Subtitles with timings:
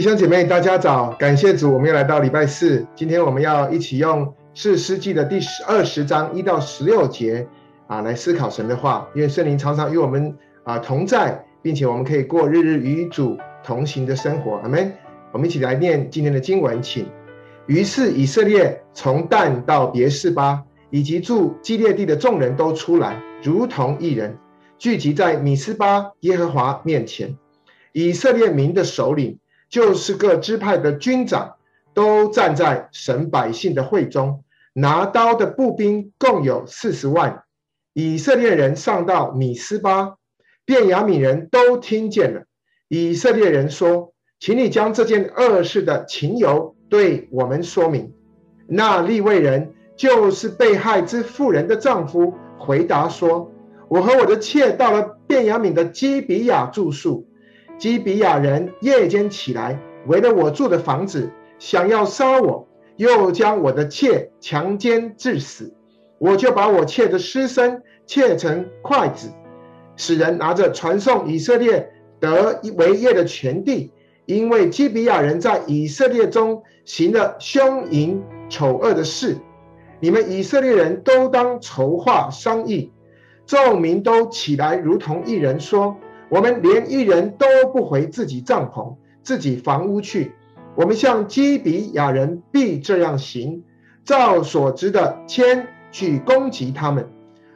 [0.00, 1.14] 弟兄姐妹，大家早！
[1.18, 2.86] 感谢主，我们又来到礼拜四。
[2.94, 7.46] 今天我们要一起用士师记的第十二十章一到十六节
[7.86, 9.06] 啊，来思考神的话。
[9.14, 14.56] 因为圣灵常常与我们啊同在，并且我们可以过日日与主同行的生活。
[14.62, 14.90] 阿门。
[15.32, 17.06] 我们一起来念今天的经文，请。
[17.66, 24.34] 于是以色列从旦到别是巴，以及住基列地的众人都出来，如同一人，
[24.78, 27.36] 聚集在米斯巴耶和华面前。
[27.92, 29.38] 以色列民的首领。
[29.70, 31.54] 就是各支派的军长
[31.94, 37.44] 都站在神百姓的会中，拿刀的步兵共有四十万。
[37.92, 40.16] 以色列人上到米斯巴，
[40.64, 42.42] 便雅悯人都听见了。
[42.88, 48.12] 以色列人说：“请你将这件恶事的情由对我们说明。”
[48.66, 53.52] 那利未人就是被害之妇人的丈夫，回答说
[53.88, 57.28] ：“我和我的妾到了便雅悯的基比亚住宿。”
[57.80, 65.72] 基比亚人夜间起来，围了我住的房子，想要杀我，又将我的妾强奸致死。
[66.18, 69.32] 我就把我妾的尸身切成块子，
[69.96, 73.90] 使人拿着传送以色列得为业的全地，
[74.26, 79.38] 因为基比亚人在以色列中行了凶淫丑恶的事。
[80.00, 82.92] 你们以色列人都当筹划商议，
[83.46, 85.96] 众民都起来，如同一人说。
[86.30, 90.32] 我们连一人都不回自己帐篷、自己房屋去。
[90.76, 93.64] 我们向基比亚人必这样行，
[94.04, 97.06] 照所知的愆去攻击他们。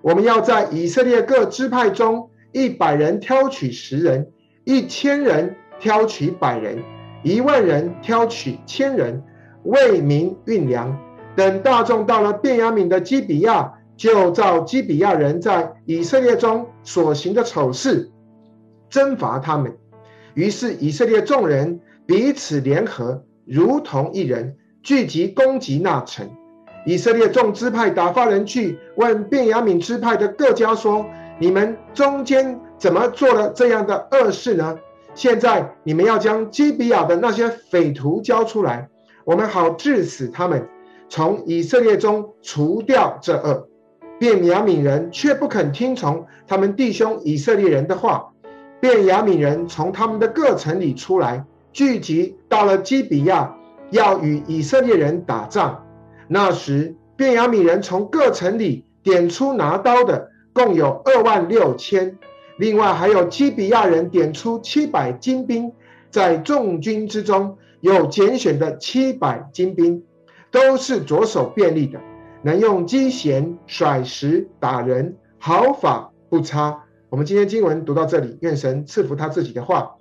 [0.00, 4.28] 我们要在以色列各支派中，一百人挑取十人，
[4.64, 6.78] 一千人挑取百人，
[7.24, 9.22] 一万人挑取千人，
[9.64, 10.96] 为民运粮。
[11.34, 18.10] 等大众到了便雅悯的基比亚，就照基比亚人在以色列中所行的丑事。
[18.90, 19.74] 征伐他们，
[20.34, 26.28] 于是以色列众人彼此联合，如同一人，聚集攻击那城。
[26.84, 31.06] 以色列众支派打发人去问便雅悯支派的各家说
[31.38, 34.78] ：“你们中间怎么做了这样的恶事呢？
[35.14, 38.88] 现在你们要将基比亚的那些匪徒交出来，
[39.24, 40.66] 我们好治死他们，
[41.08, 43.68] 从以色列中除掉这恶。”
[44.18, 48.32] 便雅悯人却不肯听从他们弟兄以色列人的话。
[48.80, 53.54] 便雅悯人从他们的各城里出来，聚集到了基比亚，
[53.90, 55.84] 要与以色列人打仗。
[56.26, 62.16] 那时，便雅悯人从各城里点出拿刀的，共有二万六千；
[62.56, 65.72] 另外还有基比亚人点出七百精兵，
[66.10, 70.02] 在众军之中有拣选的七百精兵，
[70.50, 72.00] 都是左手便利的，
[72.42, 76.84] 能用机弦甩石打人，毫发不差。
[77.10, 79.96] 我们今天经文读到这里，愿神赐福他自己的话。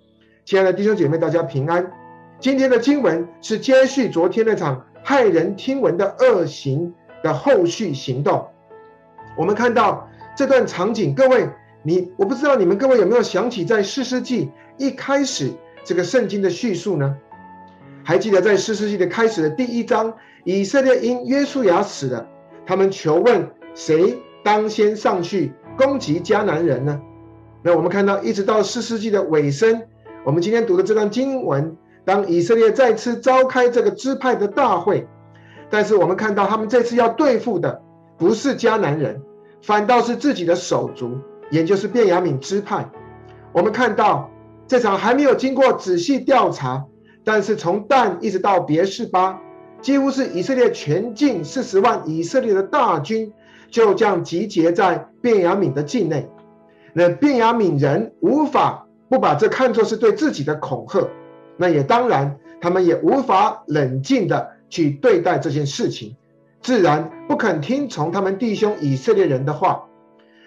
[0.45, 1.91] 亲爱的弟兄姐妹，大家平安。
[2.39, 6.93] 今天的经文是接续昨天那场骇人听闻的恶行
[7.23, 8.47] 的后续行动。
[9.35, 11.49] 我们看到这段场景，各位，
[11.81, 15.51] 你我不知道你们各位有没有想起在四世纪一开始
[15.83, 17.17] 这个圣经的叙述呢？
[18.03, 22.27] 还记得在四世纪的开始的第一章，以色列因约书亚死了，
[22.67, 25.51] 他们求问谁当先上去。
[25.79, 26.99] 攻击迦南人呢？
[27.63, 29.81] 那我们看到，一直到四世纪的尾声，
[30.25, 35.07] 我们今天读的这段经文，当以色列再次召开这个支派的大会，
[35.69, 37.81] 但是我们看到他们这次要对付的
[38.17, 39.21] 不是迦南人，
[39.61, 41.17] 反倒是自己的手足，
[41.49, 42.89] 也就是便雅悯支派。
[43.53, 44.29] 我们看到
[44.67, 46.85] 这场还没有经过仔细调查，
[47.23, 49.39] 但是从但一直到别是巴，
[49.81, 53.31] 几乎是以色列全境四十万以色列的大军。
[53.71, 56.27] 就这样集结在便雅悯的境内，
[56.93, 61.07] 那便雅悯人无法不把这看作是对自己的恐吓，
[61.57, 66.15] 那也当然，他们也无法冷静的去对待这件事情，
[66.61, 69.85] 自然不肯听从他们弟兄以色列人的话。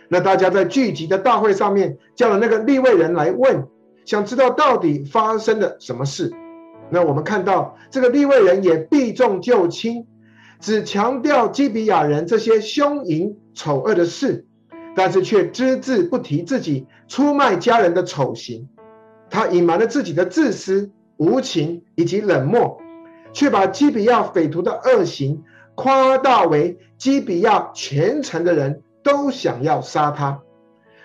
[0.08, 3.66] 那大家在聚集的大会上面叫了那个利未人来问，
[4.04, 6.30] 想知道到底发生了什么事。
[6.90, 10.06] 那我们看到这个利未人也避重就轻。
[10.62, 14.46] 只强调基比亚人这些凶淫丑恶的事，
[14.94, 18.68] 但是却只字不提自己出卖家人的丑行。
[19.28, 22.80] 他隐瞒了自己的自私、无情以及冷漠，
[23.32, 25.42] 却把基比亚匪徒的恶行
[25.74, 30.42] 夸大为基比亚全城的人都想要杀他。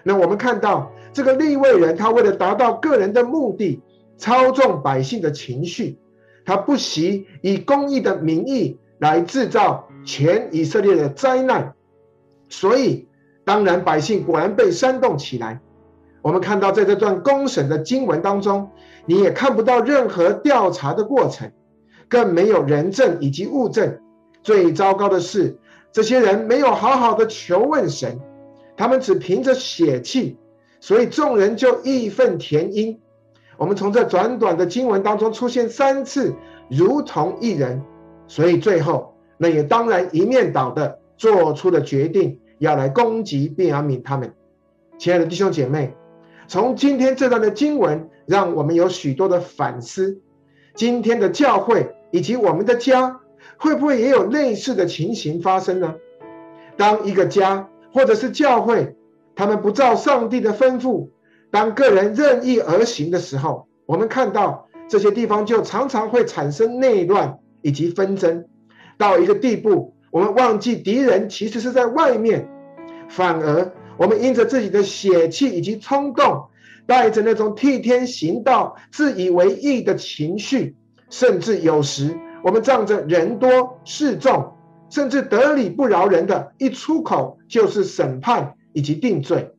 [0.04, 3.82] 那我们看到这个利未人，他为了达到个人的目的，
[4.18, 5.98] 操纵百姓的情绪，
[6.46, 8.78] 他不惜以公义的名义。
[9.00, 11.74] 来制造全以色列的灾难，
[12.50, 13.08] 所以
[13.46, 15.60] 当然百姓果然被煽动起来。
[16.22, 18.70] 我们看到在这段公审的经文当中，
[19.06, 21.52] 你也看不到任何调查的过程，
[22.10, 24.00] 更没有人证以及物证。
[24.44, 25.58] 最糟糕的是，
[25.92, 28.20] 这些人没有好好的求问神，
[28.76, 30.38] 他们只凭着血气，
[30.80, 33.00] 所以众人就义愤填膺。
[33.58, 36.36] 我们从这短短的经文当中出现三次，
[36.70, 37.82] 如同一人，
[38.28, 44.34] 所以最后那也当然一面倒的做出了决定，要来攻击便雅悯他们。
[44.98, 45.94] 亲爱的弟兄姐妹，
[46.48, 50.22] 从今天这段的经文，让我们有许多的反思。
[50.74, 53.20] 今天的教会以及我们的家，
[53.58, 55.96] 会不会也有类似的情形发生呢？
[56.76, 58.96] 当一个家或者是教会，
[59.36, 61.10] 他们不照上帝的吩咐，
[61.50, 68.46] 当个人任意而行的时候，我们看到这些地方就常常会产生内乱以及纷争，
[68.98, 72.48] 到一个地步，我们忘记敌人其实是在外面，
[73.10, 73.74] 反而。
[73.98, 76.46] 我们因着自己的血气以及冲动，
[76.86, 80.76] 带着那种替天行道、自以为义的情绪，
[81.10, 84.54] 甚至有时我们仗着人多势众，
[84.90, 89.52] 甚至得理不饶人的，一出口就是审判以及定罪。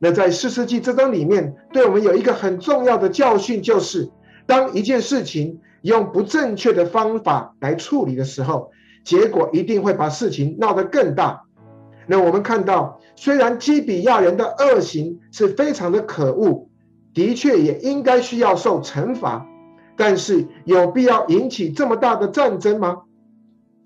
[0.00, 4.10] 那在士师记这章里面，对我们有一个很重要的教训，就是
[4.44, 8.70] 当一件事情用不正确的方法来处理的时候，
[9.04, 11.42] 结果一定会把事情闹得更大。
[12.06, 12.98] 那我们看到。
[13.14, 16.66] 虽然基比亚人的恶行是非常的可恶，
[17.12, 19.46] 的确也应该需要受惩罚，
[19.96, 23.02] 但是有必要引起这么大的战争吗？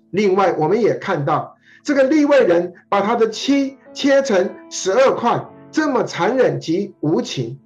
[0.09, 7.59] 另外，我们也看到这个利未人把他的妻切成十二块，这么残忍及无情，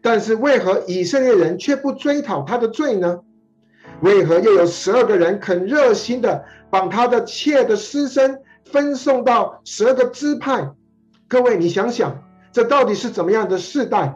[0.00, 3.20] 但是为何以色列人却不追讨他的罪呢？
[4.00, 10.70] 为何又有十二个人肯热心的把他的妾的尸身分送到十二个支派？
[11.26, 12.22] 各位，你想想，
[12.52, 14.14] 这到底是怎么样的世代？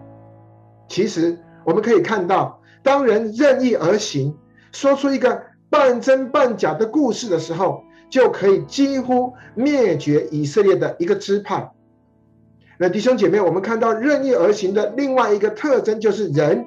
[0.89, 4.37] 其实我们可以看到，当人任意而行，
[4.73, 11.73] 说出一个半真半假的故事的时候，就可以几乎灭绝以色列的一个支派。
[12.79, 16.65] 那弟兄姐妹，我们看到任意而行的另外一个特征，就是人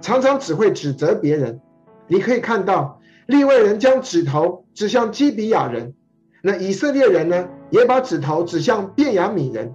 [0.00, 1.60] 常常只会指责别人。
[2.08, 5.94] 你可以看到，利未人将指头指向基比亚人，
[6.42, 9.74] 那以色列人呢，也把指头指向便雅悯人。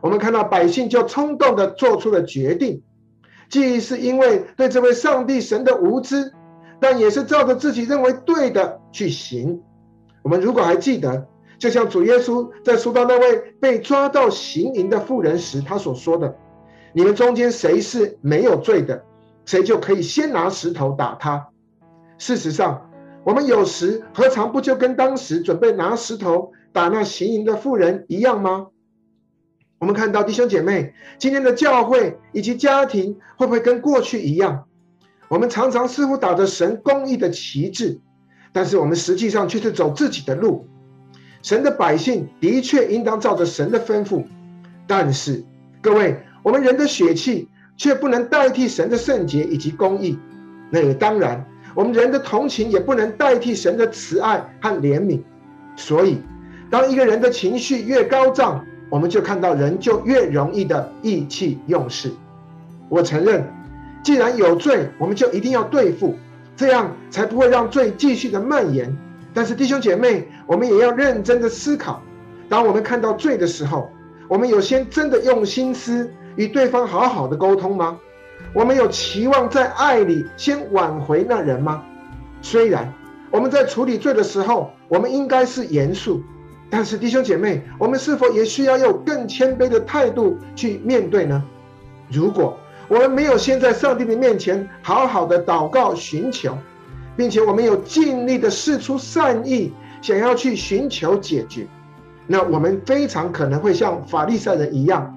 [0.00, 2.82] 我们看到百姓就冲动地做出了决定，
[3.48, 6.32] 既是因为对这位上帝神的无知，
[6.80, 9.62] 但也是照着自己认为对的去行。
[10.22, 11.26] 我们如果还记得，
[11.58, 16.36] 就像主耶稣在说到那位被抓到行淫的妇人时，他所说的
[16.92, 19.04] ：“你们中间谁是没有罪的，
[19.46, 21.48] 谁就可以先拿石头打他。”
[22.24, 22.90] 事实上，
[23.22, 28.68] 我们有时何尝不就跟当时准备拿石头打那行淫的妇人一样吗？
[29.78, 34.64] 我们看到弟兄姐妹，今天的教会以及家庭会不会跟过去一样？
[35.28, 38.00] 我们常常似乎打着神公义的旗帜，
[38.54, 40.66] 但是我们实际上却是走自己的路。
[41.42, 44.24] 神的百姓的确应当照着神的吩咐，
[44.86, 45.44] 但是
[45.82, 50.18] 各位，我们人的血气却不能代替神的圣洁以及公义。
[50.70, 55.20] 那也当然，我们人的同情也不能代替神的慈爱和怜悯。
[55.76, 56.18] 所以，
[56.70, 62.12] 当一个人的情绪越高涨，我们就看到人就越容易的意气用事。
[62.88, 63.44] 我承认，
[64.02, 66.14] 既然有罪，我们就一定要对付，
[66.54, 68.96] 这样才不会让罪继续的蔓延。
[69.32, 72.00] 但是弟兄姐妹，我们也要认真的思考：
[72.48, 73.90] 当我们看到罪的时候，
[74.28, 77.98] 我们有先真的用心思与对方好好的沟通吗？
[78.54, 81.82] 我们有期望在爱里先挽回那人吗？
[82.40, 82.90] 虽然
[83.32, 86.22] 我们在处理罪的时候，我们应该是严肃。
[86.70, 91.42] 但是弟兄姐妹，我们是否也需要用更谦卑的态度去面对呢？
[92.08, 92.56] 如果
[92.86, 96.56] 我们没有先在上帝的面前好好的祷告寻求，
[97.16, 101.66] 并且我们有尽力的释出善意，想要去寻求解决，
[102.28, 105.12] 那我们非常可能会像法利赛人一样，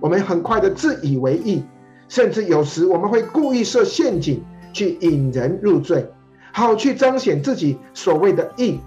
[0.00, 1.62] 我们很快的自以为意，
[2.10, 6.06] 甚至有时我们会故意设陷阱去引人入罪，
[6.52, 8.78] 好去彰显自己所谓的义。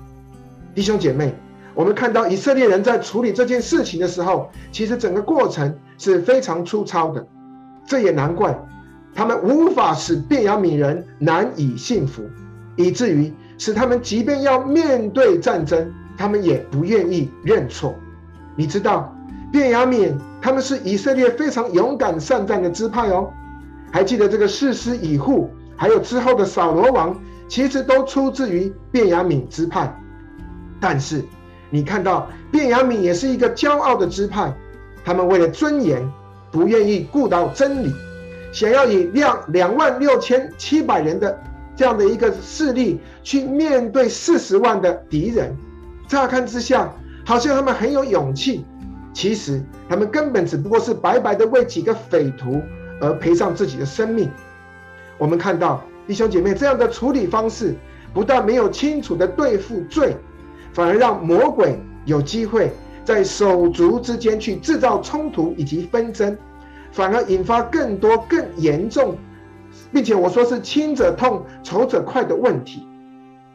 [0.75, 1.33] 弟兄姐妹。
[1.75, 7.27] 我们看到以色列人在处理这件事情的时候，其实整个过程是非常粗糙的。
[7.87, 8.55] 这也难怪，
[9.15, 12.21] 他们无法使便雅悯人难以信服，
[12.75, 17.95] 以至于使他们即便要面对战争，他们也不愿意认错。
[18.55, 19.12] 你知道，
[19.53, 23.31] 便雅悯他们是以色列非常勇敢善战的支派哦。
[23.91, 27.15] 还记得这个士师以户，还有之后的扫罗王，
[27.47, 29.95] 其实都出自于便雅悯支派，
[30.81, 31.23] 但是。
[31.69, 34.53] 你看到便雅悯也是一个骄傲的支派，
[35.03, 36.07] 他们为了尊严，
[36.51, 37.91] 不愿意顾到真理，
[38.51, 41.35] 想要以两两万六千七百人的
[41.75, 45.55] 这样的一个势力去面对四十万的敌人。
[46.07, 46.93] 乍看之下，
[47.25, 48.63] 好像他们很有勇气，
[49.13, 52.61] 其实他们根本只不过是白白的为几个匪徒
[52.99, 54.29] 而赔上自己的生命。
[55.17, 57.75] 我们看到弟兄姐妹这样的处理方式，
[58.13, 60.17] 不但没有清楚的对付罪，
[60.73, 62.71] 反而让魔鬼有机会
[63.05, 66.35] 在手足之间去制造冲突以及纷争，
[66.91, 69.15] 反而引发更多更严重，
[69.91, 72.87] 并且我说是亲者痛，仇者快的问题。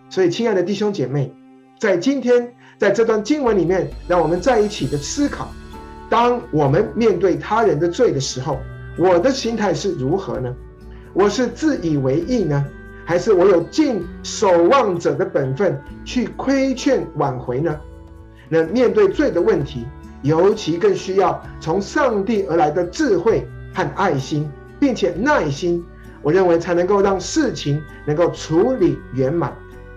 [0.08, 1.32] 所以，亲爱的弟兄姐妹，
[1.78, 5.50] 在今天在这段经文里面，让我们在一起的思考：
[6.08, 8.56] 当我们面对他人的罪的时候，
[8.96, 10.54] 我的心态是如何呢？
[11.12, 12.64] 我是自以为意呢？
[13.04, 17.74] 还是我有尽守望者的本分去规劝挽回呢？
[18.48, 19.84] 那面对罪的问题，
[20.22, 23.44] 尤其更需要从上帝而来的智慧
[23.74, 25.84] 和爱心，并且耐心，
[26.22, 29.52] 我认为才能够让事情能够处理圆满，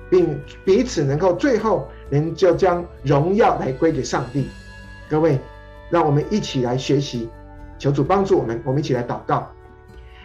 [0.09, 4.47] 并彼此能够最后人就将荣耀来归给上帝。
[5.09, 5.39] 各位，
[5.89, 7.27] 让我们一起来学习，
[7.79, 9.49] 求主帮助我们，我们一起来祷告，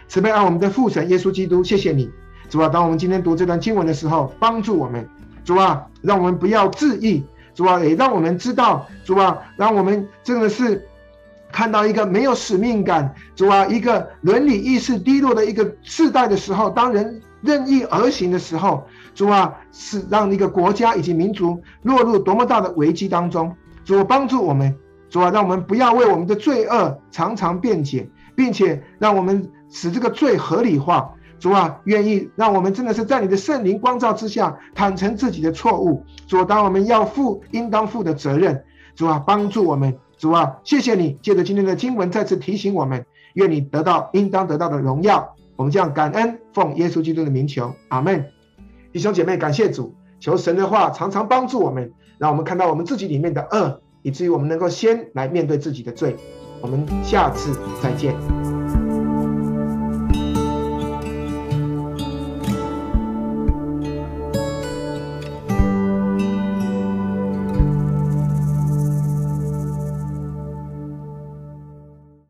[0.07, 2.11] 慈悲爱我们的父神耶稣基督，谢谢你。
[2.49, 5.07] 主啊，当我们今天读这段经文的时候，帮助我们。
[5.43, 7.23] 主啊，让我们不要自义。
[7.55, 8.85] 主啊，也让我们知道。
[9.03, 10.85] 主啊，让我们真的是
[11.51, 13.13] 看到一个没有使命感。
[13.35, 23.55] 主啊，一个伦理意识低落的一个世代的时候，当人任意而行的时候，主啊，是让一个国家以及民族落入多么大的危机当中。
[23.83, 24.75] 主啊，帮助我们。
[25.09, 31.13] 主啊，让我们不要为我们的罪恶常常辩解，并且让我们使这个罪合理化。
[31.39, 36.03] 主啊，愿意让我们真的是在你的圣灵光照之下，坦诚自己的错误。
[36.27, 38.63] 主啊，当我们要负应当负的责任。
[38.95, 39.97] 主啊，帮助我们。
[40.17, 45.35] 主啊，谢谢你，借着今天的经文再次提醒我们，愿你得到应当得到的荣耀。
[45.57, 48.25] 我们这样感恩奉耶稣基督的名求，阿门。
[48.93, 56.15] 弟兄姐妹，感谢主，求神的话常常帮助我们，让我们看到我们自己里面的恶，以至于我们能够先来面对自己的罪。
[56.61, 58.56] 我们下次再见。